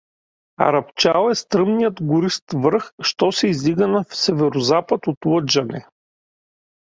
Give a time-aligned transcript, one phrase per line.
[0.57, 5.85] Арапчал е стръмният горист върх, що се издига на северо-запад от Лъджане.